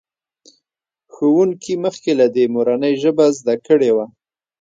[1.13, 4.05] ښوونکي مخکې له دې مورنۍ ژبه زده کړې وه.